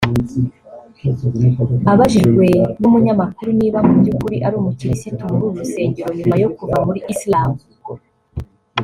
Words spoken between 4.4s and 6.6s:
ari umukirisitu muri uru rusengero nyuma yo